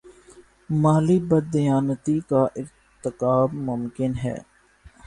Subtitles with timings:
[0.81, 4.37] مالی بد دیانتی کا ارتکاب ممکن ہے۔